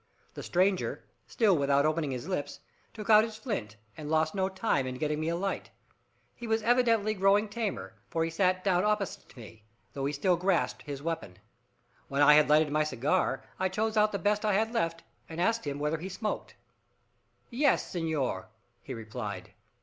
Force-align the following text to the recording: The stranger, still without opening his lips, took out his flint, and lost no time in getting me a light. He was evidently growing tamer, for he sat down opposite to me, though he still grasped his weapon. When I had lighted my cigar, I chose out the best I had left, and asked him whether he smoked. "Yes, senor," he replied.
The 0.33 0.41
stranger, 0.41 1.03
still 1.27 1.55
without 1.55 1.85
opening 1.85 2.09
his 2.09 2.27
lips, 2.27 2.59
took 2.91 3.07
out 3.11 3.23
his 3.23 3.37
flint, 3.37 3.75
and 3.95 4.09
lost 4.09 4.33
no 4.33 4.49
time 4.49 4.87
in 4.87 4.95
getting 4.97 5.19
me 5.19 5.29
a 5.29 5.35
light. 5.35 5.69
He 6.33 6.47
was 6.47 6.63
evidently 6.63 7.13
growing 7.13 7.47
tamer, 7.47 7.93
for 8.09 8.23
he 8.23 8.31
sat 8.31 8.63
down 8.63 8.83
opposite 8.83 9.29
to 9.29 9.37
me, 9.37 9.63
though 9.93 10.05
he 10.05 10.13
still 10.13 10.37
grasped 10.37 10.81
his 10.81 11.03
weapon. 11.03 11.37
When 12.07 12.23
I 12.23 12.33
had 12.33 12.49
lighted 12.49 12.71
my 12.71 12.83
cigar, 12.83 13.43
I 13.59 13.69
chose 13.69 13.95
out 13.95 14.11
the 14.11 14.17
best 14.17 14.43
I 14.43 14.53
had 14.53 14.73
left, 14.73 15.03
and 15.29 15.39
asked 15.39 15.67
him 15.67 15.77
whether 15.77 15.99
he 15.99 16.09
smoked. 16.09 16.55
"Yes, 17.51 17.87
senor," 17.91 18.47
he 18.81 18.95
replied. 18.95 19.51